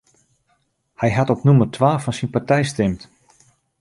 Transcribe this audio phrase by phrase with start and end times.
[0.99, 3.01] Hy hat op nûmer twa fan syn partij stimd.